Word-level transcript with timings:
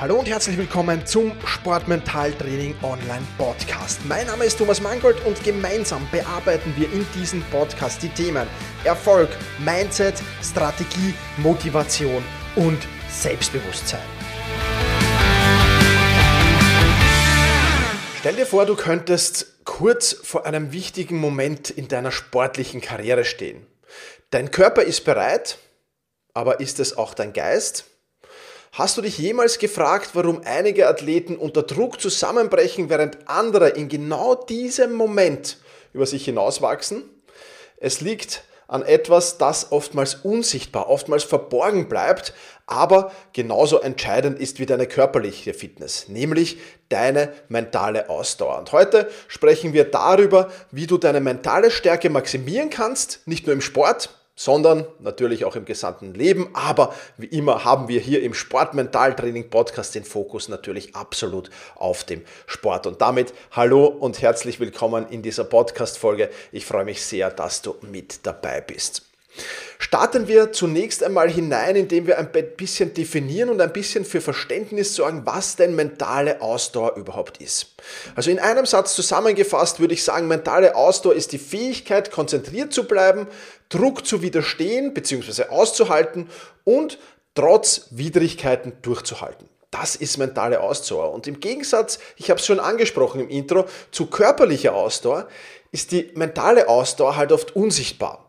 Hallo 0.00 0.20
und 0.20 0.28
herzlich 0.28 0.56
willkommen 0.56 1.04
zum 1.06 1.32
Sportmentaltraining 1.44 2.76
Online 2.84 3.26
Podcast. 3.36 3.98
Mein 4.06 4.28
Name 4.28 4.44
ist 4.44 4.56
Thomas 4.56 4.80
Mangold 4.80 5.26
und 5.26 5.42
gemeinsam 5.42 6.06
bearbeiten 6.12 6.72
wir 6.76 6.86
in 6.92 7.04
diesem 7.16 7.42
Podcast 7.50 8.00
die 8.04 8.08
Themen 8.10 8.46
Erfolg, 8.84 9.28
Mindset, 9.58 10.14
Strategie, 10.40 11.14
Motivation 11.38 12.22
und 12.54 12.78
Selbstbewusstsein. 13.10 13.98
Stell 18.20 18.36
dir 18.36 18.46
vor, 18.46 18.66
du 18.66 18.76
könntest 18.76 19.64
kurz 19.64 20.12
vor 20.12 20.46
einem 20.46 20.70
wichtigen 20.70 21.18
Moment 21.18 21.70
in 21.70 21.88
deiner 21.88 22.12
sportlichen 22.12 22.80
Karriere 22.80 23.24
stehen. 23.24 23.66
Dein 24.30 24.52
Körper 24.52 24.82
ist 24.82 25.04
bereit, 25.04 25.58
aber 26.34 26.60
ist 26.60 26.78
es 26.78 26.96
auch 26.96 27.14
dein 27.14 27.32
Geist? 27.32 27.86
Hast 28.72 28.96
du 28.96 29.02
dich 29.02 29.18
jemals 29.18 29.58
gefragt, 29.58 30.10
warum 30.14 30.42
einige 30.44 30.88
Athleten 30.88 31.36
unter 31.36 31.62
Druck 31.62 32.00
zusammenbrechen, 32.00 32.90
während 32.90 33.28
andere 33.28 33.70
in 33.70 33.88
genau 33.88 34.34
diesem 34.34 34.92
Moment 34.92 35.58
über 35.92 36.06
sich 36.06 36.24
hinauswachsen? 36.24 37.02
Es 37.78 38.00
liegt 38.00 38.44
an 38.68 38.82
etwas, 38.82 39.38
das 39.38 39.72
oftmals 39.72 40.16
unsichtbar, 40.16 40.90
oftmals 40.90 41.24
verborgen 41.24 41.88
bleibt, 41.88 42.34
aber 42.66 43.12
genauso 43.32 43.80
entscheidend 43.80 44.38
ist 44.38 44.58
wie 44.58 44.66
deine 44.66 44.86
körperliche 44.86 45.54
Fitness, 45.54 46.08
nämlich 46.08 46.58
deine 46.90 47.32
mentale 47.48 48.10
Ausdauer. 48.10 48.58
Und 48.58 48.72
heute 48.72 49.10
sprechen 49.26 49.72
wir 49.72 49.84
darüber, 49.84 50.52
wie 50.70 50.86
du 50.86 50.98
deine 50.98 51.20
mentale 51.20 51.70
Stärke 51.70 52.10
maximieren 52.10 52.68
kannst, 52.68 53.26
nicht 53.26 53.46
nur 53.46 53.54
im 53.54 53.62
Sport, 53.62 54.10
sondern 54.38 54.86
natürlich 55.00 55.44
auch 55.44 55.56
im 55.56 55.64
gesamten 55.64 56.14
Leben. 56.14 56.50
Aber 56.54 56.94
wie 57.16 57.26
immer 57.26 57.64
haben 57.64 57.88
wir 57.88 58.00
hier 58.00 58.22
im 58.22 58.34
Sportmentaltraining 58.34 59.50
Podcast 59.50 59.96
den 59.96 60.04
Fokus 60.04 60.48
natürlich 60.48 60.94
absolut 60.94 61.50
auf 61.74 62.04
dem 62.04 62.22
Sport. 62.46 62.86
Und 62.86 63.00
damit 63.00 63.34
hallo 63.50 63.86
und 63.86 64.22
herzlich 64.22 64.60
willkommen 64.60 65.08
in 65.10 65.22
dieser 65.22 65.44
Podcast-Folge. 65.44 66.30
Ich 66.52 66.64
freue 66.64 66.84
mich 66.84 67.02
sehr, 67.02 67.30
dass 67.30 67.62
du 67.62 67.74
mit 67.82 68.20
dabei 68.24 68.60
bist. 68.60 69.07
Starten 69.78 70.28
wir 70.28 70.52
zunächst 70.52 71.02
einmal 71.02 71.30
hinein, 71.30 71.76
indem 71.76 72.06
wir 72.06 72.18
ein 72.18 72.30
bisschen 72.56 72.94
definieren 72.94 73.48
und 73.48 73.60
ein 73.60 73.72
bisschen 73.72 74.04
für 74.04 74.20
Verständnis 74.20 74.94
sorgen, 74.94 75.22
was 75.24 75.56
denn 75.56 75.74
mentale 75.74 76.40
Ausdauer 76.40 76.96
überhaupt 76.96 77.38
ist. 77.38 77.74
Also 78.14 78.30
in 78.30 78.38
einem 78.38 78.66
Satz 78.66 78.94
zusammengefasst 78.94 79.80
würde 79.80 79.94
ich 79.94 80.04
sagen, 80.04 80.28
mentale 80.28 80.74
Ausdauer 80.74 81.14
ist 81.14 81.32
die 81.32 81.38
Fähigkeit, 81.38 82.10
konzentriert 82.10 82.72
zu 82.72 82.84
bleiben, 82.84 83.26
Druck 83.68 84.06
zu 84.06 84.22
widerstehen 84.22 84.94
bzw. 84.94 85.44
auszuhalten 85.44 86.28
und 86.64 86.98
trotz 87.34 87.86
Widrigkeiten 87.90 88.72
durchzuhalten. 88.82 89.48
Das 89.70 89.96
ist 89.96 90.16
mentale 90.16 90.60
Ausdauer. 90.60 91.12
Und 91.12 91.26
im 91.26 91.40
Gegensatz, 91.40 91.98
ich 92.16 92.30
habe 92.30 92.40
es 92.40 92.46
schon 92.46 92.58
angesprochen 92.58 93.20
im 93.20 93.28
Intro, 93.28 93.66
zu 93.90 94.06
körperlicher 94.06 94.74
Ausdauer 94.74 95.28
ist 95.70 95.92
die 95.92 96.10
mentale 96.14 96.68
Ausdauer 96.68 97.16
halt 97.16 97.32
oft 97.32 97.54
unsichtbar. 97.54 98.27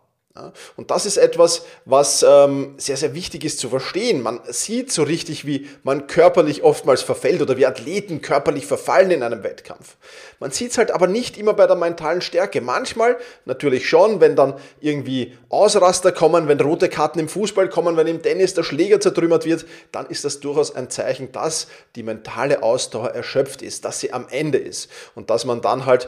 Und 0.75 0.91
das 0.91 1.05
ist 1.05 1.17
etwas, 1.17 1.63
was 1.85 2.25
ähm, 2.27 2.75
sehr, 2.77 2.97
sehr 2.97 3.13
wichtig 3.13 3.43
ist 3.43 3.59
zu 3.59 3.69
verstehen. 3.69 4.21
Man 4.21 4.39
sieht 4.47 4.91
so 4.91 5.03
richtig, 5.03 5.45
wie 5.45 5.67
man 5.83 6.07
körperlich 6.07 6.63
oftmals 6.63 7.01
verfällt 7.01 7.41
oder 7.41 7.57
wie 7.57 7.65
Athleten 7.65 8.21
körperlich 8.21 8.65
verfallen 8.65 9.11
in 9.11 9.23
einem 9.23 9.43
Wettkampf. 9.43 9.97
Man 10.39 10.51
sieht 10.51 10.71
es 10.71 10.77
halt 10.77 10.91
aber 10.91 11.07
nicht 11.07 11.37
immer 11.37 11.53
bei 11.53 11.67
der 11.67 11.75
mentalen 11.75 12.21
Stärke. 12.21 12.61
Manchmal 12.61 13.17
natürlich 13.45 13.89
schon, 13.89 14.21
wenn 14.21 14.35
dann 14.35 14.53
irgendwie 14.79 15.37
Ausraster 15.49 16.11
kommen, 16.11 16.47
wenn 16.47 16.59
rote 16.59 16.89
Karten 16.89 17.19
im 17.19 17.29
Fußball 17.29 17.69
kommen, 17.69 17.97
wenn 17.97 18.07
im 18.07 18.21
Tennis 18.21 18.53
der 18.53 18.63
Schläger 18.63 18.99
zertrümmert 18.99 19.45
wird, 19.45 19.65
dann 19.91 20.05
ist 20.07 20.23
das 20.23 20.39
durchaus 20.39 20.75
ein 20.75 20.89
Zeichen, 20.89 21.31
dass 21.31 21.67
die 21.95 22.03
mentale 22.03 22.63
Ausdauer 22.63 23.09
erschöpft 23.09 23.61
ist, 23.61 23.85
dass 23.85 23.99
sie 23.99 24.13
am 24.13 24.27
Ende 24.29 24.57
ist 24.57 24.89
und 25.15 25.29
dass 25.29 25.45
man 25.45 25.61
dann 25.61 25.85
halt 25.85 26.07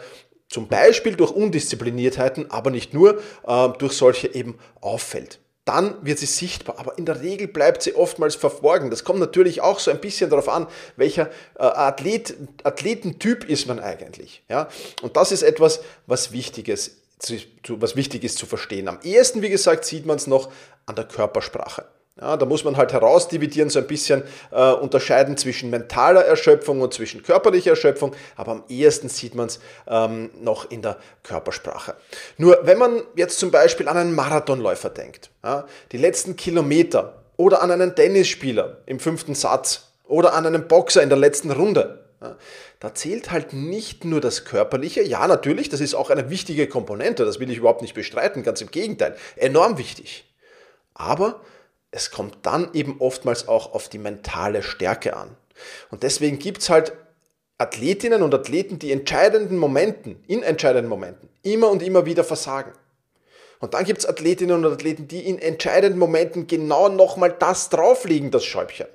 zum 0.52 0.68
Beispiel 0.68 1.16
durch 1.16 1.32
Undiszipliniertheiten, 1.32 2.52
aber 2.52 2.72
nicht 2.72 2.94
nur, 2.94 3.22
äh, 3.48 3.70
durch 3.80 3.94
solche 3.94 4.36
eben 4.36 4.60
auffällt. 4.82 5.40
Dann 5.64 5.96
wird 6.06 6.20
sie 6.20 6.26
sichtbar, 6.26 6.78
aber 6.78 6.98
in 6.98 7.06
der 7.06 7.22
Regel 7.22 7.48
bleibt 7.48 7.84
sie 7.84 7.96
oftmals 7.96 8.36
verborgen. 8.36 8.90
Das 8.90 9.06
kommt 9.06 9.20
natürlich 9.20 9.62
auch 9.62 9.80
so 9.80 9.92
ein 9.92 10.02
bisschen 10.02 10.30
darauf 10.30 10.50
an, 10.50 10.68
welcher 10.98 11.30
äh, 11.58 11.64
Athlet, 11.64 12.36
Athletentyp 12.64 13.46
ist 13.46 13.68
man 13.68 13.80
eigentlich. 13.80 14.44
Ja? 14.50 14.68
Und 15.02 15.16
das 15.16 15.32
ist 15.32 15.44
etwas, 15.44 15.80
was 16.06 16.34
Wichtiges, 16.34 16.98
was 17.70 17.96
wichtig 17.96 18.26
ist 18.26 18.38
zu 18.38 18.46
verstehen. 18.46 18.90
Am 18.90 19.00
ehesten, 19.04 19.42
wie 19.42 19.50
gesagt, 19.50 19.86
sieht 19.86 20.06
man 20.06 20.18
es 20.18 20.28
noch 20.28 20.52
an 20.86 20.96
der 20.96 21.06
Körpersprache. 21.06 21.86
Ja, 22.20 22.36
da 22.36 22.46
muss 22.46 22.66
man 22.66 22.76
halt 22.76 22.92
herausdividieren, 22.92 23.70
so 23.70 23.80
ein 23.80 23.88
bisschen 23.88 24.24
äh, 24.52 24.72
unterscheiden 24.74 25.38
zwischen 25.38 25.70
mentaler 25.70 26.26
Erschöpfung 26.26 26.82
und 26.82 26.94
zwischen 26.94 27.24
körperlicher 27.24 27.72
Erschöpfung, 27.72 28.14
aber 28.36 28.52
am 28.52 28.64
ehesten 28.68 29.08
sieht 29.08 29.34
man 29.34 29.48
es 29.48 29.62
ähm, 29.88 30.30
noch 30.42 30.70
in 30.70 30.82
der 30.82 30.98
Körpersprache. 31.24 31.96
Nur 32.38 32.60
wenn 32.64 32.78
man 32.78 33.02
jetzt 33.16 33.40
zum 33.40 33.50
Beispiel 33.50 33.88
an 33.88 33.96
einen 33.96 34.14
Marathonläufer 34.14 34.90
denkt, 34.90 35.30
ja, 35.42 35.66
die 35.94 35.98
letzten 35.98 36.36
Kilometer 36.36 37.24
oder 37.38 37.62
an 37.62 37.72
einen 37.72 37.96
Tennisspieler 37.96 38.80
im 38.88 39.00
fünften 39.00 39.34
Satz 39.34 39.94
oder 40.06 40.34
an 40.34 40.46
einen 40.46 40.68
Boxer 40.68 41.02
in 41.02 41.10
der 41.10 41.18
letzten 41.18 41.50
Runde, 41.50 42.04
ja, 42.22 42.36
da 42.82 42.94
zählt 42.94 43.32
halt 43.32 43.54
nicht 43.54 44.04
nur 44.04 44.20
das 44.20 44.44
Körperliche, 44.44 45.02
ja 45.02 45.26
natürlich, 45.28 45.70
das 45.70 45.80
ist 45.80 45.94
auch 45.94 46.10
eine 46.10 46.30
wichtige 46.30 46.68
Komponente, 46.68 47.24
das 47.24 47.40
will 47.40 47.50
ich 47.50 47.60
überhaupt 47.60 47.82
nicht 47.82 47.94
bestreiten, 47.94 48.44
ganz 48.44 48.60
im 48.60 48.70
Gegenteil, 48.70 49.16
enorm 49.38 49.78
wichtig. 49.78 50.26
Aber 50.94 51.40
es 51.92 52.10
kommt 52.10 52.38
dann 52.44 52.74
eben 52.74 52.96
oftmals 53.00 53.48
auch 53.48 53.74
auf 53.74 53.90
die 53.90 53.98
mentale 53.98 54.64
Stärke 54.64 55.16
an. 55.16 55.36
Und 55.92 56.04
deswegen 56.04 56.40
gibt 56.40 56.62
es 56.62 56.70
halt 56.70 56.94
Athletinnen 57.58 58.24
und 58.24 58.34
Athleten, 58.34 58.80
die 58.80 58.92
entscheidenden 58.92 59.58
Momenten, 59.58 60.24
in 60.28 60.42
entscheidenden 60.42 60.90
Momenten, 60.90 61.30
immer 61.44 61.70
und 61.70 61.84
immer 61.84 62.06
wieder 62.06 62.24
versagen. 62.24 62.72
Und 63.60 63.76
dann 63.76 63.86
gibt 63.86 64.00
es 64.00 64.08
Athletinnen 64.08 64.66
und 64.66 64.74
Athleten, 64.74 65.08
die 65.08 65.28
in 65.28 65.38
entscheidenden 65.38 66.00
Momenten 66.00 66.48
genau 66.48 66.90
nochmal 66.90 67.36
das 67.38 67.70
drauflegen, 67.70 68.32
das 68.32 68.44
Schäubchen. 68.44 68.88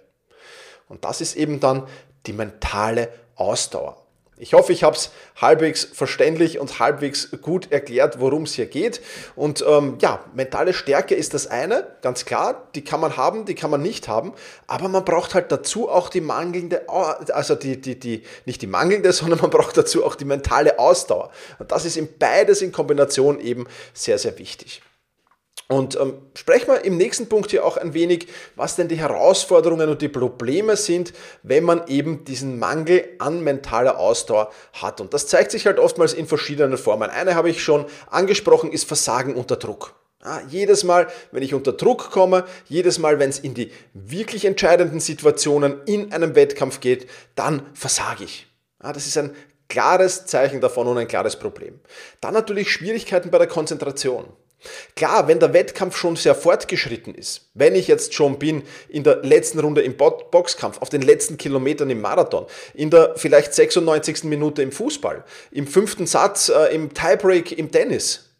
Und 0.88 1.04
das 1.04 1.20
ist 1.20 1.36
eben 1.36 1.60
dann 1.60 1.86
die 2.26 2.32
mentale 2.32 3.08
Ausdauer. 3.36 4.05
Ich 4.38 4.52
hoffe, 4.52 4.72
ich 4.72 4.82
habe 4.82 4.94
es 4.94 5.12
halbwegs 5.40 5.84
verständlich 5.84 6.58
und 6.58 6.78
halbwegs 6.78 7.30
gut 7.40 7.72
erklärt, 7.72 8.20
worum 8.20 8.42
es 8.42 8.52
hier 8.52 8.66
geht. 8.66 9.00
Und 9.34 9.64
ähm, 9.66 9.96
ja, 10.02 10.22
mentale 10.34 10.74
Stärke 10.74 11.14
ist 11.14 11.32
das 11.32 11.46
eine, 11.46 11.86
ganz 12.02 12.26
klar. 12.26 12.68
Die 12.74 12.84
kann 12.84 13.00
man 13.00 13.16
haben, 13.16 13.46
die 13.46 13.54
kann 13.54 13.70
man 13.70 13.80
nicht 13.80 14.08
haben. 14.08 14.34
Aber 14.66 14.88
man 14.88 15.06
braucht 15.06 15.34
halt 15.34 15.50
dazu 15.50 15.88
auch 15.88 16.10
die 16.10 16.20
mangelnde, 16.20 16.86
also 16.88 17.54
die, 17.54 17.80
die, 17.80 17.98
die, 17.98 18.24
nicht 18.44 18.60
die 18.60 18.66
mangelnde, 18.66 19.12
sondern 19.14 19.40
man 19.40 19.50
braucht 19.50 19.78
dazu 19.78 20.04
auch 20.04 20.16
die 20.16 20.26
mentale 20.26 20.78
Ausdauer. 20.78 21.30
Und 21.58 21.72
das 21.72 21.86
ist 21.86 21.96
in 21.96 22.18
beides 22.18 22.60
in 22.60 22.72
Kombination 22.72 23.40
eben 23.40 23.66
sehr, 23.94 24.18
sehr 24.18 24.38
wichtig. 24.38 24.82
Und 25.68 25.98
ähm, 25.98 26.14
sprechen 26.34 26.68
wir 26.68 26.84
im 26.84 26.96
nächsten 26.96 27.28
Punkt 27.28 27.50
hier 27.50 27.64
auch 27.64 27.76
ein 27.76 27.92
wenig, 27.92 28.28
was 28.54 28.76
denn 28.76 28.86
die 28.86 28.98
Herausforderungen 28.98 29.88
und 29.88 30.00
die 30.00 30.08
Probleme 30.08 30.76
sind, 30.76 31.12
wenn 31.42 31.64
man 31.64 31.88
eben 31.88 32.24
diesen 32.24 32.58
Mangel 32.58 33.08
an 33.18 33.42
mentaler 33.42 33.98
Ausdauer 33.98 34.52
hat. 34.74 35.00
Und 35.00 35.12
das 35.12 35.26
zeigt 35.26 35.50
sich 35.50 35.66
halt 35.66 35.80
oftmals 35.80 36.12
in 36.12 36.28
verschiedenen 36.28 36.78
Formen. 36.78 37.10
Eine 37.10 37.34
habe 37.34 37.50
ich 37.50 37.62
schon 37.62 37.86
angesprochen, 38.08 38.70
ist 38.70 38.86
Versagen 38.86 39.34
unter 39.34 39.56
Druck. 39.56 39.94
Ja, 40.24 40.40
jedes 40.48 40.84
Mal, 40.84 41.08
wenn 41.32 41.42
ich 41.42 41.52
unter 41.52 41.72
Druck 41.72 42.10
komme, 42.10 42.44
jedes 42.68 42.98
Mal, 42.98 43.18
wenn 43.18 43.30
es 43.30 43.38
in 43.40 43.54
die 43.54 43.72
wirklich 43.92 44.44
entscheidenden 44.44 45.00
Situationen 45.00 45.82
in 45.86 46.12
einem 46.12 46.36
Wettkampf 46.36 46.80
geht, 46.80 47.08
dann 47.34 47.62
versage 47.74 48.24
ich. 48.24 48.46
Ja, 48.82 48.92
das 48.92 49.06
ist 49.06 49.18
ein 49.18 49.34
klares 49.68 50.26
Zeichen 50.26 50.60
davon 50.60 50.86
und 50.86 50.98
ein 50.98 51.08
klares 51.08 51.36
Problem. 51.36 51.80
Dann 52.20 52.34
natürlich 52.34 52.70
Schwierigkeiten 52.70 53.30
bei 53.30 53.38
der 53.38 53.48
Konzentration. 53.48 54.26
Klar, 54.94 55.28
wenn 55.28 55.38
der 55.38 55.52
Wettkampf 55.52 55.96
schon 55.96 56.16
sehr 56.16 56.34
fortgeschritten 56.34 57.14
ist, 57.14 57.50
wenn 57.54 57.74
ich 57.74 57.88
jetzt 57.88 58.14
schon 58.14 58.38
bin 58.38 58.62
in 58.88 59.04
der 59.04 59.16
letzten 59.16 59.58
Runde 59.58 59.82
im 59.82 59.96
Boxkampf, 59.96 60.80
auf 60.80 60.88
den 60.88 61.02
letzten 61.02 61.36
Kilometern 61.36 61.90
im 61.90 62.00
Marathon, 62.00 62.46
in 62.74 62.90
der 62.90 63.14
vielleicht 63.16 63.54
96. 63.54 64.24
Minute 64.24 64.62
im 64.62 64.72
Fußball, 64.72 65.24
im 65.50 65.66
fünften 65.66 66.06
Satz 66.06 66.48
äh, 66.48 66.74
im 66.74 66.94
Tiebreak 66.94 67.52
im 67.52 67.70
Tennis, 67.70 68.30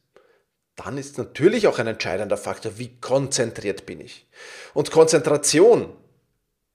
dann 0.76 0.98
ist 0.98 1.16
natürlich 1.18 1.66
auch 1.68 1.78
ein 1.78 1.86
entscheidender 1.86 2.36
Faktor, 2.36 2.78
wie 2.78 2.98
konzentriert 3.00 3.86
bin 3.86 4.00
ich. 4.00 4.26
Und 4.74 4.90
Konzentration 4.90 5.92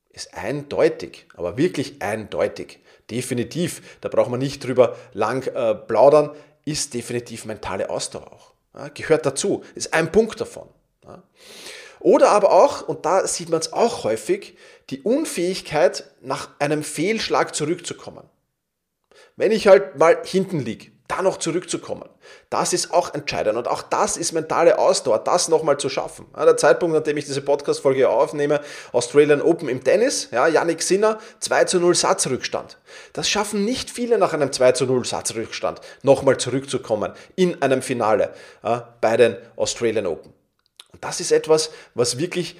ist 0.09 0.33
eindeutig, 0.33 1.27
aber 1.35 1.57
wirklich 1.57 2.01
eindeutig. 2.01 2.79
Definitiv, 3.09 3.99
da 4.01 4.09
braucht 4.09 4.29
man 4.29 4.39
nicht 4.39 4.63
drüber 4.63 4.95
lang 5.13 5.45
äh, 5.47 5.75
plaudern, 5.75 6.31
ist 6.65 6.93
definitiv 6.93 7.45
mentale 7.45 7.89
Ausdauer 7.89 8.31
auch. 8.31 8.53
Ja, 8.73 8.87
gehört 8.89 9.25
dazu, 9.25 9.63
ist 9.75 9.93
ein 9.93 10.11
Punkt 10.11 10.39
davon. 10.39 10.69
Ja. 11.03 11.23
Oder 11.99 12.29
aber 12.29 12.51
auch, 12.51 12.87
und 12.87 13.05
da 13.05 13.27
sieht 13.27 13.49
man 13.49 13.59
es 13.59 13.73
auch 13.73 14.03
häufig, 14.03 14.57
die 14.89 15.01
Unfähigkeit, 15.01 16.05
nach 16.21 16.49
einem 16.59 16.83
Fehlschlag 16.83 17.53
zurückzukommen. 17.55 18.27
Wenn 19.35 19.51
ich 19.51 19.67
halt 19.67 19.97
mal 19.97 20.21
hinten 20.25 20.59
liege, 20.59 20.90
da 21.11 21.21
noch 21.21 21.37
zurückzukommen. 21.37 22.07
Das 22.49 22.71
ist 22.71 22.93
auch 22.93 23.13
entscheidend 23.13 23.57
und 23.57 23.67
auch 23.67 23.81
das 23.81 24.15
ist 24.15 24.31
mentale 24.31 24.79
Ausdauer, 24.79 25.19
das 25.19 25.49
nochmal 25.49 25.77
zu 25.77 25.89
schaffen. 25.89 26.25
Ja, 26.35 26.45
der 26.45 26.55
Zeitpunkt, 26.55 26.95
an 26.95 27.03
dem 27.03 27.17
ich 27.17 27.25
diese 27.25 27.41
Podcast-Folge 27.41 28.07
aufnehme, 28.07 28.61
Australian 28.93 29.41
Open 29.41 29.67
im 29.67 29.83
Tennis, 29.83 30.29
ja, 30.31 30.47
Yannick 30.47 30.81
Sinner, 30.81 31.19
2 31.39 31.65
zu 31.65 31.79
0 31.81 31.95
Satzrückstand. 31.95 32.77
Das 33.11 33.27
schaffen 33.27 33.65
nicht 33.65 33.89
viele 33.89 34.17
nach 34.17 34.33
einem 34.33 34.53
2 34.53 34.71
zu 34.71 34.85
0 34.85 35.03
Satzrückstand, 35.05 35.81
nochmal 36.01 36.37
zurückzukommen 36.37 37.11
in 37.35 37.61
einem 37.61 37.81
Finale 37.81 38.33
ja, 38.63 38.95
bei 39.01 39.17
den 39.17 39.35
Australian 39.57 40.07
Open. 40.07 40.33
Und 40.93 41.03
das 41.03 41.19
ist 41.19 41.33
etwas, 41.33 41.71
was 41.93 42.17
wirklich 42.17 42.57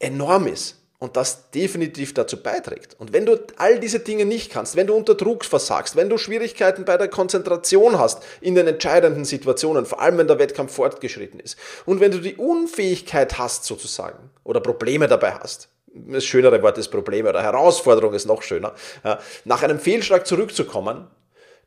enorm 0.00 0.48
ist 0.48 0.81
und 1.02 1.16
das 1.16 1.50
definitiv 1.50 2.14
dazu 2.14 2.40
beiträgt. 2.40 2.94
Und 3.00 3.12
wenn 3.12 3.26
du 3.26 3.36
all 3.56 3.80
diese 3.80 3.98
Dinge 3.98 4.24
nicht 4.24 4.52
kannst, 4.52 4.76
wenn 4.76 4.86
du 4.86 4.94
unter 4.94 5.16
Druck 5.16 5.44
versagst, 5.44 5.96
wenn 5.96 6.08
du 6.08 6.16
Schwierigkeiten 6.16 6.84
bei 6.84 6.96
der 6.96 7.08
Konzentration 7.08 7.98
hast 7.98 8.22
in 8.40 8.54
den 8.54 8.68
entscheidenden 8.68 9.24
Situationen, 9.24 9.84
vor 9.84 10.00
allem 10.00 10.18
wenn 10.18 10.28
der 10.28 10.38
Wettkampf 10.38 10.72
fortgeschritten 10.72 11.40
ist, 11.40 11.58
und 11.86 11.98
wenn 11.98 12.12
du 12.12 12.18
die 12.18 12.36
Unfähigkeit 12.36 13.36
hast 13.36 13.64
sozusagen 13.64 14.30
oder 14.44 14.60
Probleme 14.60 15.08
dabei 15.08 15.32
hast, 15.32 15.70
das 15.92 16.24
schönere 16.24 16.62
Wort 16.62 16.78
ist 16.78 16.86
Probleme 16.86 17.30
oder 17.30 17.42
Herausforderung 17.42 18.14
ist 18.14 18.26
noch 18.26 18.42
schöner, 18.42 18.72
nach 19.44 19.64
einem 19.64 19.80
Fehlschlag 19.80 20.24
zurückzukommen, 20.24 21.08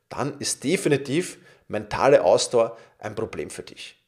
dann 0.08 0.38
ist 0.40 0.64
definitiv 0.64 1.40
mentale 1.68 2.24
Ausdauer 2.24 2.78
ein 3.00 3.16
Problem 3.16 3.50
für 3.50 3.64
dich. 3.64 4.02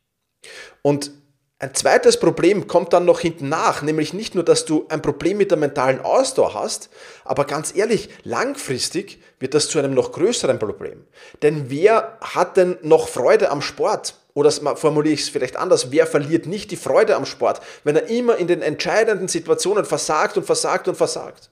Und 0.82 1.12
ein 1.60 1.74
zweites 1.74 2.20
Problem 2.20 2.68
kommt 2.68 2.94
dann 2.94 3.06
noch 3.06 3.20
hinten 3.20 3.50
nach, 3.50 3.82
nämlich 3.82 4.14
nicht 4.14 4.36
nur, 4.36 4.44
dass 4.44 4.66
du 4.66 4.86
ein 4.90 5.02
Problem 5.02 5.38
mit 5.38 5.50
der 5.50 5.58
mentalen 5.58 6.00
Ausdauer 6.02 6.54
hast, 6.54 6.90
aber 7.26 7.46
ganz 7.46 7.76
ehrlich, 7.76 8.10
langfristig 8.24 9.20
wird 9.40 9.56
das 9.56 9.68
zu 9.68 9.80
einem 9.80 9.96
noch 9.96 10.12
größeren 10.12 10.60
Problem. 10.60 11.08
Denn 11.42 11.72
wer 11.72 12.20
hat 12.22 12.58
denn 12.58 12.78
noch 12.84 13.08
Freude 13.08 13.50
am 13.50 13.64
Sport? 13.64 14.14
Oder 14.36 14.52
formuliere 14.52 15.16
ich 15.16 15.22
es 15.22 15.30
vielleicht 15.30 15.58
anders, 15.58 15.90
wer 15.90 16.06
verliert 16.06 16.46
nicht 16.46 16.70
die 16.70 16.76
Freude 16.76 17.16
am 17.16 17.26
Sport, 17.26 17.60
wenn 17.84 17.96
er 17.96 18.08
immer 18.08 18.36
in 18.36 18.46
den 18.46 18.62
entscheidenden 18.62 19.28
Situationen 19.28 19.84
versagt 19.84 20.38
und 20.38 20.46
versagt 20.46 20.88
und 20.88 20.96
versagt? 20.96 21.50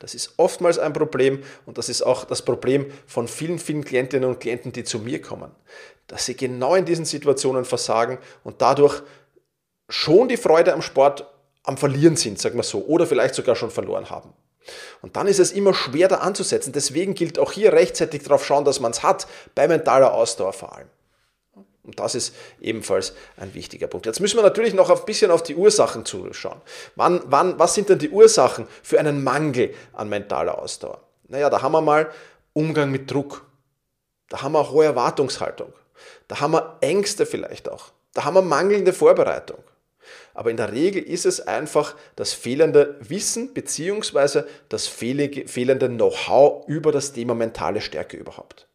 Das 0.00 0.14
ist 0.14 0.32
oftmals 0.38 0.78
ein 0.78 0.92
Problem 0.92 1.44
und 1.66 1.78
das 1.78 1.88
ist 1.88 2.02
auch 2.02 2.24
das 2.24 2.42
Problem 2.42 2.90
von 3.06 3.28
vielen, 3.28 3.58
vielen 3.58 3.84
Klientinnen 3.84 4.28
und 4.28 4.40
Klienten, 4.40 4.72
die 4.72 4.82
zu 4.82 4.98
mir 4.98 5.20
kommen, 5.20 5.52
dass 6.08 6.24
sie 6.24 6.36
genau 6.36 6.74
in 6.74 6.86
diesen 6.86 7.04
Situationen 7.04 7.64
versagen 7.64 8.18
und 8.42 8.60
dadurch 8.62 9.02
schon 9.88 10.28
die 10.28 10.38
Freude 10.38 10.72
am 10.72 10.82
Sport 10.82 11.26
am 11.64 11.76
Verlieren 11.76 12.16
sind, 12.16 12.40
sagen 12.40 12.56
wir 12.56 12.62
so, 12.62 12.86
oder 12.86 13.06
vielleicht 13.06 13.34
sogar 13.34 13.54
schon 13.54 13.70
verloren 13.70 14.08
haben. 14.08 14.32
Und 15.02 15.16
dann 15.16 15.26
ist 15.26 15.38
es 15.38 15.52
immer 15.52 15.74
schwer 15.74 16.08
da 16.08 16.16
anzusetzen. 16.16 16.72
Deswegen 16.72 17.14
gilt 17.14 17.38
auch 17.38 17.52
hier 17.52 17.72
rechtzeitig 17.72 18.22
darauf 18.22 18.44
schauen, 18.44 18.64
dass 18.64 18.80
man 18.80 18.92
es 18.92 19.02
hat, 19.02 19.26
bei 19.54 19.68
mentaler 19.68 20.14
Ausdauer 20.14 20.52
vor 20.52 20.74
allem. 20.74 20.88
Und 21.82 21.98
das 21.98 22.14
ist 22.14 22.34
ebenfalls 22.60 23.14
ein 23.36 23.54
wichtiger 23.54 23.86
Punkt. 23.86 24.06
Jetzt 24.06 24.20
müssen 24.20 24.36
wir 24.36 24.42
natürlich 24.42 24.74
noch 24.74 24.90
ein 24.90 25.04
bisschen 25.06 25.30
auf 25.30 25.42
die 25.42 25.54
Ursachen 25.54 26.04
zuschauen. 26.04 26.60
Wann, 26.94 27.22
wann, 27.26 27.58
was 27.58 27.74
sind 27.74 27.88
denn 27.88 27.98
die 27.98 28.10
Ursachen 28.10 28.66
für 28.82 29.00
einen 29.00 29.24
Mangel 29.24 29.74
an 29.94 30.08
mentaler 30.08 30.58
Ausdauer? 30.58 31.00
Naja, 31.28 31.48
da 31.48 31.62
haben 31.62 31.72
wir 31.72 31.80
mal 31.80 32.10
Umgang 32.52 32.90
mit 32.90 33.10
Druck. 33.10 33.46
Da 34.28 34.42
haben 34.42 34.52
wir 34.52 34.70
hohe 34.70 34.84
Erwartungshaltung. 34.84 35.72
Da 36.28 36.40
haben 36.40 36.52
wir 36.52 36.76
Ängste 36.80 37.26
vielleicht 37.26 37.68
auch. 37.68 37.92
Da 38.14 38.24
haben 38.24 38.34
wir 38.34 38.42
mangelnde 38.42 38.92
Vorbereitung. 38.92 39.58
Aber 40.34 40.50
in 40.50 40.56
der 40.56 40.72
Regel 40.72 41.02
ist 41.02 41.26
es 41.26 41.40
einfach 41.40 41.96
das 42.16 42.32
fehlende 42.32 42.96
Wissen 43.00 43.52
bzw. 43.52 44.44
das 44.68 44.86
fehlende 44.86 45.88
Know-how 45.88 46.66
über 46.68 46.92
das 46.92 47.12
Thema 47.12 47.34
mentale 47.34 47.80
Stärke 47.80 48.16
überhaupt. 48.16 48.66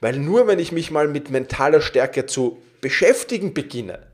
Weil 0.00 0.18
nur 0.18 0.46
wenn 0.46 0.58
ich 0.58 0.72
mich 0.72 0.90
mal 0.90 1.08
mit 1.08 1.30
mentaler 1.30 1.80
Stärke 1.80 2.26
zu 2.26 2.62
beschäftigen 2.80 3.54
beginne, 3.54 4.06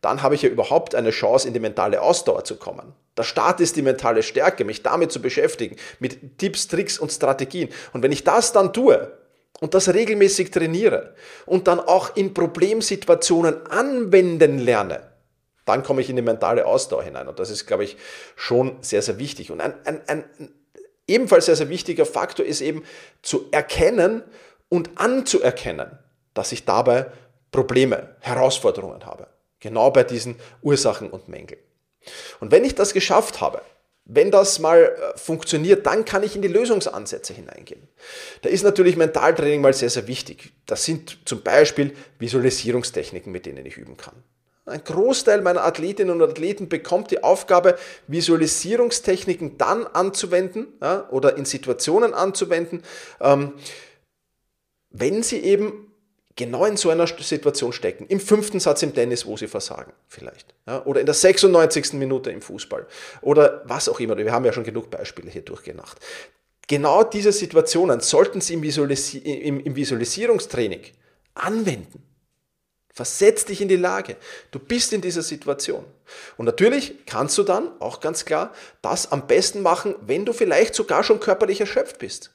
dann 0.00 0.22
habe 0.22 0.34
ich 0.34 0.42
ja 0.42 0.48
überhaupt 0.48 0.94
eine 0.94 1.10
Chance, 1.10 1.46
in 1.46 1.54
die 1.54 1.60
mentale 1.60 2.02
Ausdauer 2.02 2.44
zu 2.44 2.56
kommen. 2.56 2.92
Der 3.16 3.22
Start 3.22 3.60
ist 3.60 3.76
die 3.76 3.82
mentale 3.82 4.22
Stärke, 4.22 4.64
mich 4.64 4.82
damit 4.82 5.12
zu 5.12 5.22
beschäftigen, 5.22 5.76
mit 6.00 6.38
Tipps, 6.38 6.66
Tricks 6.66 6.98
und 6.98 7.12
Strategien. 7.12 7.68
Und 7.92 8.02
wenn 8.02 8.12
ich 8.12 8.24
das 8.24 8.52
dann 8.52 8.72
tue 8.72 9.12
und 9.60 9.74
das 9.74 9.92
regelmäßig 9.92 10.50
trainiere 10.50 11.14
und 11.46 11.68
dann 11.68 11.78
auch 11.78 12.16
in 12.16 12.34
Problemsituationen 12.34 13.66
anwenden 13.66 14.58
lerne, 14.58 15.12
dann 15.64 15.84
komme 15.84 16.00
ich 16.00 16.10
in 16.10 16.16
die 16.16 16.22
mentale 16.22 16.66
Ausdauer 16.66 17.04
hinein. 17.04 17.28
Und 17.28 17.38
das 17.38 17.50
ist, 17.50 17.66
glaube 17.66 17.84
ich, 17.84 17.96
schon 18.34 18.78
sehr, 18.80 19.02
sehr 19.02 19.18
wichtig. 19.18 19.52
Und 19.52 19.60
ein, 19.60 19.74
ein, 19.84 20.00
ein 20.08 20.24
ebenfalls 21.06 21.46
sehr, 21.46 21.56
sehr 21.56 21.68
wichtiger 21.68 22.06
Faktor 22.06 22.44
ist 22.44 22.60
eben 22.60 22.82
zu 23.22 23.46
erkennen, 23.52 24.24
und 24.72 24.88
anzuerkennen, 24.94 25.98
dass 26.32 26.50
ich 26.50 26.64
dabei 26.64 27.12
Probleme, 27.50 28.16
Herausforderungen 28.20 29.04
habe. 29.04 29.26
Genau 29.60 29.90
bei 29.90 30.02
diesen 30.02 30.36
Ursachen 30.62 31.10
und 31.10 31.28
Mängeln. 31.28 31.60
Und 32.40 32.50
wenn 32.52 32.64
ich 32.64 32.74
das 32.74 32.94
geschafft 32.94 33.42
habe, 33.42 33.60
wenn 34.06 34.30
das 34.30 34.60
mal 34.60 34.78
äh, 34.80 35.18
funktioniert, 35.18 35.84
dann 35.84 36.06
kann 36.06 36.22
ich 36.22 36.36
in 36.36 36.40
die 36.40 36.48
Lösungsansätze 36.48 37.34
hineingehen. 37.34 37.86
Da 38.40 38.48
ist 38.48 38.62
natürlich 38.62 38.96
Mentaltraining 38.96 39.60
mal 39.60 39.74
sehr, 39.74 39.90
sehr 39.90 40.06
wichtig. 40.06 40.54
Das 40.64 40.86
sind 40.86 41.18
zum 41.26 41.42
Beispiel 41.42 41.94
Visualisierungstechniken, 42.18 43.30
mit 43.30 43.44
denen 43.44 43.66
ich 43.66 43.76
üben 43.76 43.98
kann. 43.98 44.14
Ein 44.64 44.82
Großteil 44.82 45.42
meiner 45.42 45.64
Athletinnen 45.64 46.22
und 46.22 46.30
Athleten 46.30 46.70
bekommt 46.70 47.10
die 47.10 47.22
Aufgabe, 47.22 47.76
Visualisierungstechniken 48.06 49.58
dann 49.58 49.86
anzuwenden 49.86 50.68
ja, 50.80 51.08
oder 51.10 51.36
in 51.36 51.44
Situationen 51.44 52.14
anzuwenden, 52.14 52.82
ähm, 53.20 53.52
wenn 54.92 55.22
sie 55.22 55.38
eben 55.38 55.92
genau 56.36 56.64
in 56.64 56.76
so 56.76 56.90
einer 56.90 57.06
Situation 57.06 57.72
stecken, 57.72 58.06
im 58.06 58.20
fünften 58.20 58.60
Satz 58.60 58.82
im 58.82 58.94
Tennis, 58.94 59.26
wo 59.26 59.36
sie 59.36 59.48
versagen, 59.48 59.92
vielleicht, 60.08 60.54
ja, 60.66 60.84
oder 60.84 61.00
in 61.00 61.06
der 61.06 61.14
96. 61.14 61.94
Minute 61.94 62.30
im 62.30 62.40
Fußball 62.40 62.86
oder 63.20 63.62
was 63.66 63.88
auch 63.88 64.00
immer. 64.00 64.16
Wir 64.16 64.32
haben 64.32 64.44
ja 64.44 64.52
schon 64.52 64.64
genug 64.64 64.90
Beispiele 64.90 65.30
hier 65.30 65.42
durchgedacht. 65.42 65.98
Genau 66.68 67.04
diese 67.04 67.32
Situationen 67.32 68.00
sollten 68.00 68.40
Sie 68.40 68.54
im, 68.54 68.62
Visualisi 68.62 69.18
im, 69.18 69.60
im 69.60 69.76
Visualisierungstraining 69.76 70.82
anwenden. 71.34 72.02
Versetz 72.94 73.46
dich 73.46 73.60
in 73.60 73.68
die 73.68 73.76
Lage. 73.76 74.16
Du 74.50 74.58
bist 74.58 74.92
in 74.92 75.00
dieser 75.00 75.22
Situation. 75.22 75.84
Und 76.36 76.44
natürlich 76.44 77.06
kannst 77.06 77.38
du 77.38 77.42
dann 77.42 77.70
auch 77.80 78.00
ganz 78.00 78.26
klar 78.26 78.52
das 78.82 79.10
am 79.10 79.26
besten 79.26 79.62
machen, 79.62 79.94
wenn 80.02 80.26
du 80.26 80.34
vielleicht 80.34 80.74
sogar 80.74 81.02
schon 81.02 81.18
körperlich 81.18 81.60
erschöpft 81.60 81.98
bist. 81.98 82.30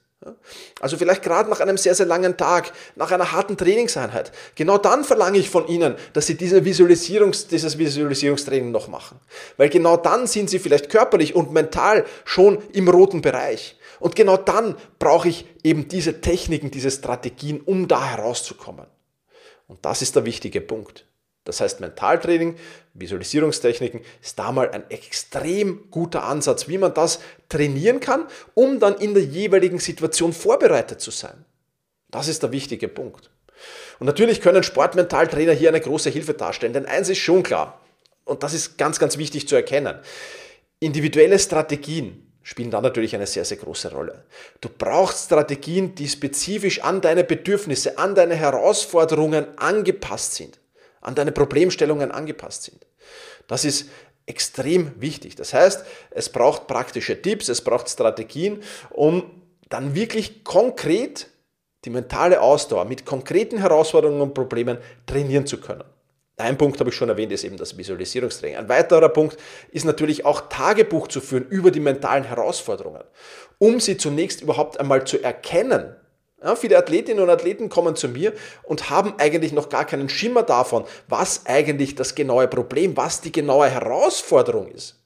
Also 0.81 0.97
vielleicht 0.97 1.21
gerade 1.21 1.49
nach 1.49 1.59
einem 1.59 1.77
sehr, 1.77 1.93
sehr 1.93 2.05
langen 2.05 2.37
Tag, 2.37 2.73
nach 2.95 3.11
einer 3.11 3.31
harten 3.31 3.55
Trainingseinheit. 3.55 4.31
Genau 4.55 4.77
dann 4.77 5.03
verlange 5.03 5.37
ich 5.37 5.49
von 5.49 5.67
Ihnen, 5.67 5.95
dass 6.13 6.25
Sie 6.25 6.35
diese 6.35 6.65
Visualisierungs, 6.65 7.47
dieses 7.47 7.77
Visualisierungstraining 7.77 8.71
noch 8.71 8.87
machen. 8.87 9.19
Weil 9.57 9.69
genau 9.69 9.95
dann 9.95 10.25
sind 10.25 10.49
Sie 10.49 10.59
vielleicht 10.59 10.89
körperlich 10.89 11.35
und 11.35 11.51
mental 11.51 12.05
schon 12.25 12.57
im 12.73 12.89
roten 12.89 13.21
Bereich. 13.21 13.77
Und 13.99 14.15
genau 14.15 14.37
dann 14.37 14.75
brauche 14.99 15.29
ich 15.29 15.45
eben 15.63 15.87
diese 15.87 16.19
Techniken, 16.19 16.71
diese 16.71 16.91
Strategien, 16.91 17.61
um 17.61 17.87
da 17.87 18.03
herauszukommen. 18.03 18.87
Und 19.67 19.85
das 19.85 20.01
ist 20.01 20.15
der 20.15 20.25
wichtige 20.25 20.61
Punkt. 20.61 21.05
Das 21.47 21.61
heißt, 21.61 21.79
Mentaltraining, 21.79 22.57
Visualisierungstechniken 22.93 24.01
ist 24.21 24.37
da 24.37 24.51
mal 24.51 24.69
ein 24.69 24.83
extrem 24.91 25.89
guter 25.89 26.25
Ansatz, 26.25 26.67
wie 26.67 26.77
man 26.77 26.93
das 26.93 27.21
trainieren 27.47 28.01
kann, 28.01 28.25
um 28.53 28.81
dann 28.81 28.97
in 28.97 29.13
der 29.13 29.23
jeweiligen 29.23 29.79
Situation 29.79 30.33
vorbereitet 30.33 30.99
zu 30.99 31.09
sein. 31.09 31.45
Das 32.11 32.27
ist 32.27 32.43
der 32.43 32.51
wichtige 32.51 32.89
Punkt. 32.89 33.29
Und 33.97 34.07
natürlich 34.07 34.41
können 34.41 34.61
Sportmentaltrainer 34.61 35.53
hier 35.53 35.69
eine 35.69 35.79
große 35.79 36.09
Hilfe 36.09 36.33
darstellen, 36.33 36.73
denn 36.73 36.85
eins 36.85 37.07
ist 37.07 37.19
schon 37.19 37.43
klar, 37.43 37.79
und 38.25 38.43
das 38.43 38.53
ist 38.53 38.77
ganz, 38.77 38.99
ganz 38.99 39.17
wichtig 39.17 39.47
zu 39.47 39.55
erkennen, 39.55 39.99
individuelle 40.81 41.39
Strategien 41.39 42.29
spielen 42.43 42.71
da 42.71 42.81
natürlich 42.81 43.15
eine 43.15 43.25
sehr, 43.25 43.45
sehr 43.45 43.57
große 43.57 43.89
Rolle. 43.91 44.25
Du 44.59 44.67
brauchst 44.67 45.27
Strategien, 45.27 45.95
die 45.95 46.09
spezifisch 46.09 46.81
an 46.81 46.99
deine 46.99 47.23
Bedürfnisse, 47.23 47.97
an 47.97 48.15
deine 48.15 48.35
Herausforderungen 48.35 49.57
angepasst 49.57 50.35
sind 50.35 50.59
an 51.07 51.15
deine 51.15 51.31
Problemstellungen 51.31 52.11
angepasst 52.11 52.63
sind. 52.63 52.85
Das 53.47 53.63
ist 53.63 53.89
extrem 54.25 54.91
wichtig. 55.01 55.35
Das 55.35 55.53
heißt, 55.53 55.85
es 56.11 56.29
braucht 56.29 56.67
praktische 56.67 57.21
Tipps, 57.21 57.47
es 57.47 57.61
braucht 57.61 57.89
Strategien, 57.89 58.61
um 58.89 59.23
dann 59.69 59.95
wirklich 59.95 60.43
konkret 60.43 61.27
die 61.85 61.89
mentale 61.89 62.41
Ausdauer 62.41 62.83
mit 62.85 63.05
konkreten 63.05 63.59
Herausforderungen 63.59 64.21
und 64.21 64.33
Problemen 64.33 64.79
trainieren 65.05 65.47
zu 65.47 65.61
können. 65.61 65.85
Ein 66.35 66.57
Punkt 66.57 66.79
habe 66.79 66.89
ich 66.89 66.95
schon 66.95 67.09
erwähnt, 67.09 67.31
ist 67.31 67.45
eben 67.45 67.57
das 67.57 67.77
Visualisierungstraining. 67.77 68.57
Ein 68.57 68.69
weiterer 68.69 69.09
Punkt 69.09 69.37
ist 69.71 69.85
natürlich 69.85 70.25
auch 70.25 70.49
Tagebuch 70.49 71.07
zu 71.07 71.21
führen 71.21 71.47
über 71.47 71.71
die 71.71 71.79
mentalen 71.79 72.25
Herausforderungen, 72.25 73.03
um 73.57 73.79
sie 73.79 73.97
zunächst 73.97 74.41
überhaupt 74.41 74.79
einmal 74.79 75.07
zu 75.07 75.23
erkennen 75.23 75.95
ja, 76.43 76.55
viele 76.55 76.77
Athletinnen 76.77 77.23
und 77.23 77.29
Athleten 77.29 77.69
kommen 77.69 77.95
zu 77.95 78.07
mir 78.07 78.33
und 78.63 78.89
haben 78.89 79.15
eigentlich 79.17 79.53
noch 79.53 79.69
gar 79.69 79.85
keinen 79.85 80.09
Schimmer 80.09 80.43
davon, 80.43 80.85
was 81.07 81.45
eigentlich 81.45 81.95
das 81.95 82.15
genaue 82.15 82.47
Problem, 82.47 82.95
was 82.95 83.21
die 83.21 83.31
genaue 83.31 83.69
Herausforderung 83.69 84.69
ist. 84.69 85.01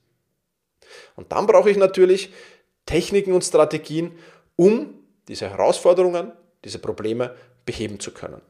Und 1.15 1.31
dann 1.31 1.47
brauche 1.47 1.69
ich 1.69 1.77
natürlich 1.77 2.33
Techniken 2.85 3.33
und 3.33 3.43
Strategien, 3.43 4.11
um 4.55 4.93
diese 5.27 5.50
Herausforderungen, 5.50 6.33
diese 6.65 6.79
Probleme 6.79 7.35
beheben 7.65 8.00
zu 8.00 8.11
können. 8.11 8.41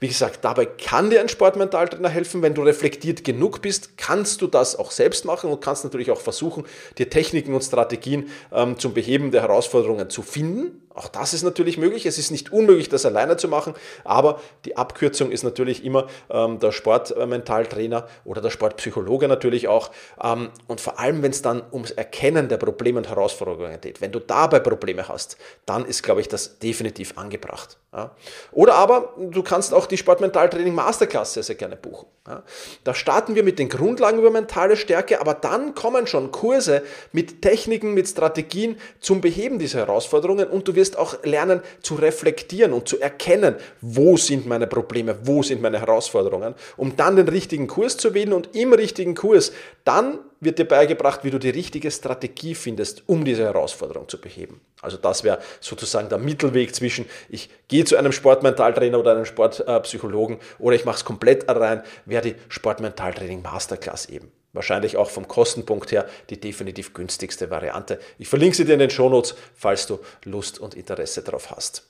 Wie 0.00 0.08
gesagt, 0.08 0.44
dabei 0.44 0.66
kann 0.66 1.10
dir 1.10 1.20
ein 1.20 1.28
Sportmentaltrainer 1.28 2.08
helfen. 2.08 2.42
Wenn 2.42 2.54
du 2.54 2.62
reflektiert 2.62 3.24
genug 3.24 3.62
bist, 3.62 3.96
kannst 3.96 4.42
du 4.42 4.46
das 4.46 4.76
auch 4.76 4.90
selbst 4.90 5.24
machen 5.24 5.50
und 5.50 5.60
kannst 5.60 5.84
natürlich 5.84 6.10
auch 6.10 6.20
versuchen, 6.20 6.64
dir 6.98 7.10
Techniken 7.10 7.54
und 7.54 7.62
Strategien 7.62 8.30
ähm, 8.52 8.78
zum 8.78 8.94
Beheben 8.94 9.30
der 9.30 9.42
Herausforderungen 9.42 10.10
zu 10.10 10.22
finden. 10.22 10.85
Auch 10.96 11.08
das 11.08 11.34
ist 11.34 11.42
natürlich 11.42 11.76
möglich. 11.76 12.06
Es 12.06 12.16
ist 12.16 12.30
nicht 12.30 12.52
unmöglich, 12.52 12.88
das 12.88 13.04
alleine 13.04 13.36
zu 13.36 13.48
machen, 13.48 13.74
aber 14.02 14.40
die 14.64 14.76
Abkürzung 14.76 15.30
ist 15.30 15.42
natürlich 15.42 15.84
immer 15.84 16.06
ähm, 16.30 16.58
der 16.58 16.72
Sportmentaltrainer 16.72 18.08
oder 18.24 18.40
der 18.40 18.50
Sportpsychologe 18.50 19.28
natürlich 19.28 19.68
auch. 19.68 19.90
Ähm, 20.22 20.48
und 20.66 20.80
vor 20.80 20.98
allem, 20.98 21.22
wenn 21.22 21.32
es 21.32 21.42
dann 21.42 21.62
ums 21.70 21.90
Erkennen 21.90 22.48
der 22.48 22.56
Probleme 22.56 22.98
und 22.98 23.08
Herausforderungen 23.08 23.78
geht, 23.80 24.00
wenn 24.00 24.10
du 24.10 24.20
dabei 24.20 24.60
Probleme 24.60 25.06
hast, 25.06 25.36
dann 25.66 25.84
ist, 25.84 26.02
glaube 26.02 26.22
ich, 26.22 26.28
das 26.28 26.58
definitiv 26.58 27.18
angebracht. 27.18 27.76
Ja. 27.92 28.10
Oder 28.52 28.74
aber 28.74 29.14
du 29.18 29.42
kannst 29.42 29.74
auch 29.74 29.86
die 29.86 29.96
Sportmentaltraining 29.96 30.74
Masterclass 30.74 31.34
sehr, 31.34 31.42
sehr 31.42 31.56
gerne 31.56 31.76
buchen. 31.76 32.06
Ja. 32.26 32.42
Da 32.84 32.94
starten 32.94 33.34
wir 33.34 33.42
mit 33.42 33.58
den 33.58 33.68
Grundlagen 33.68 34.18
über 34.18 34.30
mentale 34.30 34.76
Stärke, 34.76 35.20
aber 35.20 35.34
dann 35.34 35.74
kommen 35.74 36.06
schon 36.06 36.30
Kurse 36.30 36.82
mit 37.12 37.42
Techniken, 37.42 37.94
mit 37.94 38.08
Strategien 38.08 38.78
zum 39.00 39.20
Beheben 39.20 39.58
dieser 39.58 39.80
Herausforderungen 39.80 40.48
und 40.48 40.68
du 40.68 40.74
wirst 40.74 40.85
wirst 40.86 40.98
auch 40.98 41.24
lernen 41.24 41.62
zu 41.82 41.96
reflektieren 41.96 42.72
und 42.72 42.88
zu 42.88 43.00
erkennen, 43.00 43.56
wo 43.80 44.16
sind 44.16 44.46
meine 44.46 44.68
Probleme, 44.68 45.16
wo 45.24 45.42
sind 45.42 45.60
meine 45.60 45.80
Herausforderungen, 45.80 46.54
um 46.76 46.96
dann 46.96 47.16
den 47.16 47.28
richtigen 47.28 47.66
Kurs 47.66 47.96
zu 47.96 48.14
wählen 48.14 48.32
und 48.32 48.54
im 48.54 48.72
richtigen 48.72 49.16
Kurs 49.16 49.52
dann 49.84 50.20
wird 50.38 50.58
dir 50.58 50.64
beigebracht, 50.64 51.24
wie 51.24 51.30
du 51.30 51.38
die 51.38 51.50
richtige 51.50 51.90
Strategie 51.90 52.54
findest, 52.54 53.02
um 53.06 53.24
diese 53.24 53.42
Herausforderung 53.42 54.08
zu 54.08 54.20
beheben. 54.20 54.60
Also 54.80 54.96
das 54.96 55.24
wäre 55.24 55.38
sozusagen 55.60 56.08
der 56.08 56.18
Mittelweg 56.18 56.72
zwischen, 56.74 57.06
ich 57.28 57.50
gehe 57.66 57.84
zu 57.84 57.96
einem 57.96 58.12
Sportmentaltrainer 58.12 59.00
oder 59.00 59.12
einem 59.12 59.24
Sportpsychologen 59.24 60.38
oder 60.58 60.76
ich 60.76 60.84
mache 60.84 60.98
es 60.98 61.04
komplett 61.04 61.48
allein, 61.48 61.82
wäre 62.04 62.22
die 62.22 62.34
Sportmentaltraining 62.48 63.42
Masterclass 63.42 64.06
eben. 64.06 64.30
Wahrscheinlich 64.52 64.96
auch 64.96 65.10
vom 65.10 65.28
Kostenpunkt 65.28 65.92
her 65.92 66.08
die 66.30 66.40
definitiv 66.40 66.94
günstigste 66.94 67.50
Variante. 67.50 68.00
Ich 68.18 68.28
verlinke 68.28 68.56
sie 68.56 68.64
dir 68.64 68.74
in 68.74 68.78
den 68.78 68.90
Shownotes, 68.90 69.34
falls 69.54 69.86
du 69.86 69.98
Lust 70.24 70.58
und 70.58 70.74
Interesse 70.74 71.22
darauf 71.22 71.50
hast. 71.50 71.88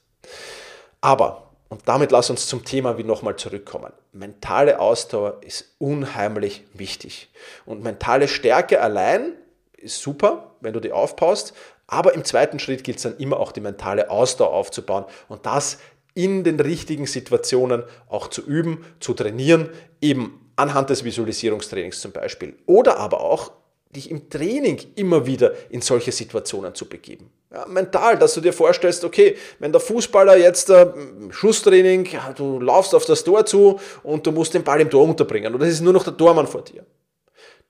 Aber, 1.00 1.50
und 1.68 1.82
damit 1.86 2.10
lass 2.10 2.30
uns 2.30 2.48
zum 2.48 2.64
Thema 2.64 2.98
wie 2.98 3.04
nochmal 3.04 3.36
zurückkommen. 3.36 3.92
Mentale 4.12 4.80
Ausdauer 4.80 5.38
ist 5.42 5.76
unheimlich 5.78 6.64
wichtig. 6.74 7.28
Und 7.64 7.82
mentale 7.82 8.28
Stärke 8.28 8.80
allein 8.80 9.32
ist 9.76 10.00
super, 10.00 10.54
wenn 10.60 10.72
du 10.72 10.80
die 10.80 10.92
aufbaust. 10.92 11.54
Aber 11.86 12.14
im 12.14 12.24
zweiten 12.24 12.58
Schritt 12.58 12.82
gilt 12.82 12.96
es 12.96 13.04
dann 13.04 13.16
immer 13.18 13.38
auch 13.38 13.52
die 13.52 13.60
mentale 13.60 14.10
Ausdauer 14.10 14.52
aufzubauen. 14.52 15.04
Und 15.28 15.46
das 15.46 15.78
in 16.14 16.44
den 16.44 16.58
richtigen 16.58 17.06
Situationen 17.06 17.84
auch 18.08 18.28
zu 18.28 18.42
üben, 18.42 18.84
zu 19.00 19.12
trainieren, 19.14 19.68
eben 20.00 20.45
anhand 20.56 20.90
des 20.90 21.04
Visualisierungstrainings 21.04 22.00
zum 22.00 22.12
Beispiel. 22.12 22.56
Oder 22.66 22.98
aber 22.98 23.20
auch 23.20 23.52
dich 23.94 24.10
im 24.10 24.28
Training 24.28 24.80
immer 24.96 25.24
wieder 25.24 25.52
in 25.70 25.80
solche 25.80 26.12
Situationen 26.12 26.74
zu 26.74 26.88
begeben. 26.88 27.30
Ja, 27.52 27.66
mental, 27.66 28.18
dass 28.18 28.34
du 28.34 28.40
dir 28.40 28.52
vorstellst, 28.52 29.04
okay, 29.04 29.36
wenn 29.58 29.72
der 29.72 29.80
Fußballer 29.80 30.36
jetzt 30.36 30.68
äh, 30.70 30.86
Schusstraining, 31.30 32.08
du 32.36 32.60
laufst 32.60 32.94
auf 32.94 33.04
das 33.06 33.22
Tor 33.22 33.46
zu 33.46 33.78
und 34.02 34.26
du 34.26 34.32
musst 34.32 34.54
den 34.54 34.64
Ball 34.64 34.80
im 34.80 34.90
Tor 34.90 35.04
unterbringen 35.04 35.54
und 35.54 35.62
es 35.62 35.74
ist 35.74 35.80
nur 35.80 35.92
noch 35.92 36.04
der 36.04 36.16
Tormann 36.16 36.46
vor 36.46 36.62
dir 36.62 36.84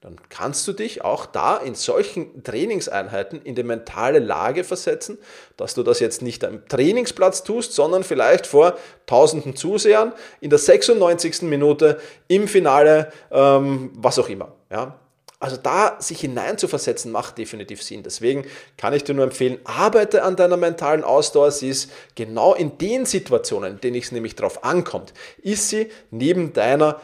dann 0.02 0.16
kannst 0.28 0.68
du 0.68 0.72
dich 0.72 1.02
auch 1.02 1.24
da 1.24 1.56
in 1.56 1.74
solchen 1.74 2.44
Trainingseinheiten 2.44 3.40
in 3.42 3.54
die 3.54 3.62
mentale 3.62 4.18
Lage 4.18 4.62
versetzen, 4.62 5.18
dass 5.56 5.74
du 5.74 5.82
das 5.82 6.00
jetzt 6.00 6.20
nicht 6.20 6.44
am 6.44 6.68
Trainingsplatz 6.68 7.44
tust, 7.44 7.72
sondern 7.72 8.04
vielleicht 8.04 8.46
vor 8.46 8.76
tausenden 9.06 9.56
Zusehern 9.56 10.12
in 10.40 10.50
der 10.50 10.58
96. 10.58 11.42
Minute 11.42 11.98
im 12.28 12.46
Finale, 12.46 13.10
ähm, 13.30 13.90
was 13.94 14.18
auch 14.18 14.28
immer. 14.28 14.52
Ja? 14.70 15.00
Also 15.38 15.56
da 15.56 15.96
sich 15.98 16.20
hineinzuversetzen, 16.20 17.10
macht 17.12 17.38
definitiv 17.38 17.82
Sinn. 17.82 18.02
Deswegen 18.02 18.44
kann 18.76 18.94
ich 18.94 19.04
dir 19.04 19.14
nur 19.14 19.24
empfehlen, 19.24 19.58
arbeite 19.64 20.22
an 20.22 20.36
deiner 20.36 20.56
mentalen 20.56 21.04
Ausdauer. 21.04 21.50
Sie 21.50 21.68
ist 21.68 21.90
genau 22.14 22.54
in 22.54 22.78
den 22.78 23.06
Situationen, 23.06 23.74
in 23.74 23.80
denen 23.80 23.96
es 23.96 24.12
nämlich 24.12 24.34
darauf 24.34 24.64
ankommt, 24.64 25.14
ist 25.42 25.68
sie 25.68 25.90
neben 26.10 26.52
deiner 26.52 27.00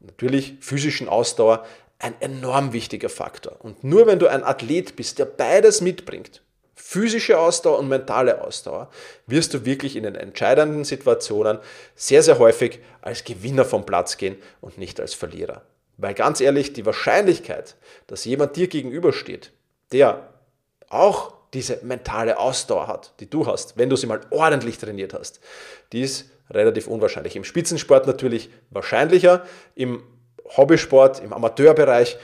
natürlich 0.00 0.54
physischen 0.60 1.08
Ausdauer 1.08 1.64
ein 1.98 2.14
enorm 2.20 2.72
wichtiger 2.72 3.08
Faktor. 3.08 3.56
Und 3.60 3.84
nur 3.84 4.06
wenn 4.06 4.18
du 4.18 4.28
ein 4.28 4.44
Athlet 4.44 4.96
bist, 4.96 5.18
der 5.18 5.24
beides 5.24 5.80
mitbringt, 5.80 6.42
physische 6.74 7.38
Ausdauer 7.38 7.78
und 7.78 7.88
mentale 7.88 8.42
Ausdauer, 8.42 8.90
wirst 9.26 9.54
du 9.54 9.64
wirklich 9.64 9.96
in 9.96 10.02
den 10.02 10.14
entscheidenden 10.14 10.84
Situationen 10.84 11.58
sehr, 11.94 12.22
sehr 12.22 12.38
häufig 12.38 12.80
als 13.00 13.24
Gewinner 13.24 13.64
vom 13.64 13.86
Platz 13.86 14.18
gehen 14.18 14.36
und 14.60 14.78
nicht 14.78 15.00
als 15.00 15.14
Verlierer. 15.14 15.62
Weil 15.96 16.14
ganz 16.14 16.40
ehrlich, 16.40 16.74
die 16.74 16.84
Wahrscheinlichkeit, 16.84 17.76
dass 18.06 18.26
jemand 18.26 18.56
dir 18.56 18.68
gegenübersteht, 18.68 19.52
der 19.92 20.28
auch 20.90 21.32
diese 21.54 21.80
mentale 21.82 22.38
Ausdauer 22.38 22.86
hat, 22.86 23.14
die 23.20 23.30
du 23.30 23.46
hast, 23.46 23.78
wenn 23.78 23.88
du 23.88 23.96
sie 23.96 24.06
mal 24.06 24.20
ordentlich 24.30 24.76
trainiert 24.76 25.14
hast, 25.14 25.40
die 25.92 26.02
ist 26.02 26.30
relativ 26.50 26.86
unwahrscheinlich. 26.86 27.34
Im 27.34 27.44
Spitzensport 27.44 28.06
natürlich 28.06 28.50
wahrscheinlicher, 28.70 29.46
im 29.74 30.02
Hobbysport, 30.56 31.20
im 31.20 31.32
Amateurbereich 31.32 32.18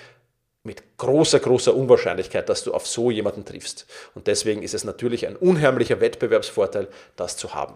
mit 0.65 0.97
großer, 0.97 1.41
großer 1.41 1.75
Unwahrscheinlichkeit, 1.75 2.49
dass 2.49 2.63
du 2.63 2.73
auf 2.73 2.87
so 2.87 3.11
jemanden 3.11 3.45
triffst. 3.45 3.87
Und 4.15 4.27
deswegen 4.27 4.63
ist 4.63 4.75
es 4.75 4.85
natürlich 4.85 5.27
ein 5.27 5.37
unheimlicher 5.37 6.01
Wettbewerbsvorteil, 6.01 6.89
das 7.17 7.37
zu 7.37 7.55
haben. 7.55 7.75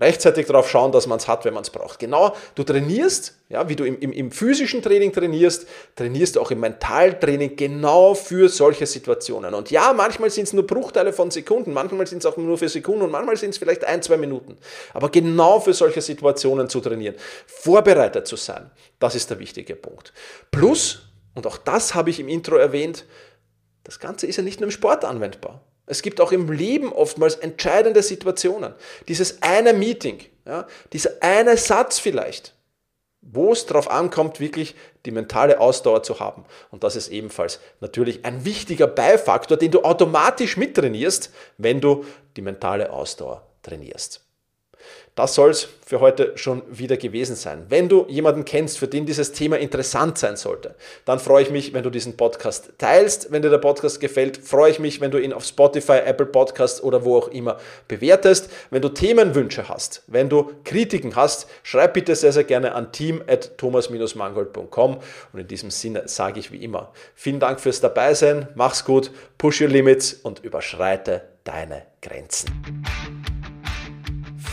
Rechtzeitig 0.00 0.46
darauf 0.46 0.68
schauen, 0.68 0.92
dass 0.92 1.06
man 1.06 1.18
es 1.18 1.28
hat, 1.28 1.44
wenn 1.44 1.52
man 1.52 1.62
es 1.62 1.70
braucht. 1.70 1.98
Genau, 1.98 2.34
du 2.54 2.64
trainierst, 2.64 3.36
ja, 3.50 3.68
wie 3.68 3.76
du 3.76 3.84
im, 3.84 3.98
im, 3.98 4.12
im 4.12 4.30
physischen 4.30 4.80
Training 4.80 5.12
trainierst, 5.12 5.66
trainierst 5.94 6.36
du 6.36 6.40
auch 6.40 6.50
im 6.50 6.60
Mentaltraining 6.60 7.54
genau 7.56 8.14
für 8.14 8.48
solche 8.48 8.86
Situationen. 8.86 9.52
Und 9.52 9.70
ja, 9.70 9.92
manchmal 9.92 10.30
sind 10.30 10.44
es 10.44 10.52
nur 10.54 10.66
Bruchteile 10.66 11.12
von 11.12 11.30
Sekunden, 11.30 11.74
manchmal 11.74 12.06
sind 12.06 12.18
es 12.18 12.26
auch 12.26 12.38
nur 12.38 12.56
für 12.56 12.68
Sekunden 12.70 13.02
und 13.02 13.10
manchmal 13.10 13.36
sind 13.36 13.50
es 13.50 13.58
vielleicht 13.58 13.84
ein, 13.84 14.02
zwei 14.02 14.16
Minuten. 14.16 14.56
Aber 14.94 15.10
genau 15.10 15.60
für 15.60 15.74
solche 15.74 16.00
Situationen 16.00 16.70
zu 16.70 16.80
trainieren, 16.80 17.14
vorbereitet 17.46 18.26
zu 18.26 18.36
sein, 18.36 18.70
das 18.98 19.14
ist 19.14 19.28
der 19.28 19.38
wichtige 19.38 19.76
Punkt. 19.76 20.14
Plus, 20.50 21.02
und 21.34 21.46
auch 21.46 21.58
das 21.58 21.94
habe 21.94 22.08
ich 22.08 22.20
im 22.20 22.28
Intro 22.28 22.56
erwähnt, 22.56 23.04
das 23.84 23.98
Ganze 23.98 24.26
ist 24.26 24.36
ja 24.36 24.42
nicht 24.42 24.60
nur 24.60 24.68
im 24.68 24.72
Sport 24.72 25.04
anwendbar. 25.04 25.62
Es 25.90 26.02
gibt 26.02 26.20
auch 26.20 26.30
im 26.30 26.50
Leben 26.52 26.92
oftmals 26.92 27.34
entscheidende 27.34 28.04
Situationen. 28.04 28.74
Dieses 29.08 29.42
eine 29.42 29.72
Meeting, 29.72 30.20
ja, 30.46 30.68
dieser 30.92 31.20
eine 31.20 31.56
Satz 31.56 31.98
vielleicht, 31.98 32.54
wo 33.22 33.52
es 33.52 33.66
darauf 33.66 33.90
ankommt, 33.90 34.38
wirklich 34.38 34.76
die 35.04 35.10
mentale 35.10 35.58
Ausdauer 35.58 36.04
zu 36.04 36.20
haben. 36.20 36.44
Und 36.70 36.84
das 36.84 36.94
ist 36.94 37.08
ebenfalls 37.08 37.58
natürlich 37.80 38.24
ein 38.24 38.44
wichtiger 38.44 38.86
Beifaktor, 38.86 39.56
den 39.56 39.72
du 39.72 39.82
automatisch 39.82 40.56
mittrainierst, 40.56 41.32
wenn 41.58 41.80
du 41.80 42.04
die 42.36 42.42
mentale 42.42 42.92
Ausdauer 42.92 43.44
trainierst. 43.62 44.24
Das 45.16 45.34
soll 45.34 45.50
es 45.50 45.68
für 45.84 46.00
heute 46.00 46.32
schon 46.36 46.62
wieder 46.70 46.96
gewesen 46.96 47.34
sein. 47.34 47.66
Wenn 47.68 47.88
du 47.88 48.06
jemanden 48.08 48.44
kennst, 48.44 48.78
für 48.78 48.86
den 48.86 49.06
dieses 49.06 49.32
Thema 49.32 49.58
interessant 49.58 50.18
sein 50.18 50.36
sollte, 50.36 50.76
dann 51.04 51.18
freue 51.18 51.42
ich 51.42 51.50
mich, 51.50 51.74
wenn 51.74 51.82
du 51.82 51.90
diesen 51.90 52.16
Podcast 52.16 52.72
teilst. 52.78 53.32
Wenn 53.32 53.42
dir 53.42 53.50
der 53.50 53.58
Podcast 53.58 54.00
gefällt, 54.00 54.38
freue 54.38 54.70
ich 54.70 54.78
mich, 54.78 55.00
wenn 55.00 55.10
du 55.10 55.18
ihn 55.18 55.32
auf 55.32 55.44
Spotify, 55.44 55.98
Apple 56.04 56.26
Podcasts 56.26 56.80
oder 56.82 57.04
wo 57.04 57.16
auch 57.16 57.26
immer 57.28 57.58
bewertest. 57.88 58.50
Wenn 58.70 58.82
du 58.82 58.88
Themenwünsche 58.88 59.68
hast, 59.68 60.04
wenn 60.06 60.28
du 60.28 60.52
Kritiken 60.64 61.16
hast, 61.16 61.48
schreib 61.64 61.94
bitte 61.94 62.14
sehr, 62.14 62.32
sehr 62.32 62.44
gerne 62.44 62.74
an 62.74 62.92
team.thomas-mangold.com. 62.92 64.98
Und 65.32 65.40
in 65.40 65.48
diesem 65.48 65.72
Sinne 65.72 66.06
sage 66.06 66.38
ich 66.38 66.52
wie 66.52 66.62
immer, 66.62 66.92
vielen 67.16 67.40
Dank 67.40 67.60
fürs 67.60 67.80
Dabeisein, 67.80 68.48
mach's 68.54 68.84
gut, 68.84 69.10
push 69.38 69.60
your 69.60 69.68
limits 69.68 70.14
und 70.14 70.44
überschreite 70.44 71.22
deine 71.44 71.82
Grenzen. 72.00 72.84